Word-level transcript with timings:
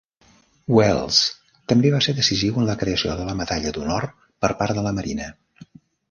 Welles 0.75 1.17
també 1.73 1.91
va 1.95 1.99
ser 2.05 2.15
decisiu 2.19 2.57
en 2.61 2.65
la 2.69 2.75
creació 2.83 3.17
de 3.19 3.27
la 3.27 3.35
Medalla 3.41 3.73
d'Honor 3.75 4.07
per 4.47 4.51
part 4.63 4.79
de 4.79 4.85
la 4.87 4.95
Marina. 5.01 5.29